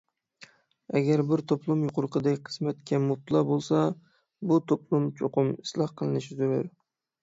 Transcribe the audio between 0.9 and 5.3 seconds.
ئەگەر بىر توپلۇم يۇقىرىقىدەك قىسمەتكە مۇپتىلا بولسا، بۇ توپلۇم